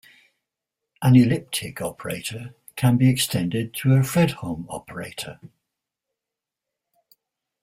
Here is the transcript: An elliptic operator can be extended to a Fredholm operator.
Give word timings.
An 1.03 1.15
elliptic 1.15 1.79
operator 1.79 2.55
can 2.75 2.97
be 2.97 3.07
extended 3.07 3.71
to 3.75 3.91
a 3.93 3.99
Fredholm 4.01 4.65
operator. 4.67 5.39